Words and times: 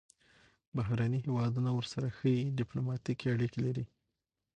بهرني 0.75 1.19
هیوادونه 1.25 1.69
ورسره 1.73 2.07
ښې 2.17 2.33
ډیپلوماتیکې 2.59 3.27
اړیکې 3.33 3.59
لري. 3.65 3.85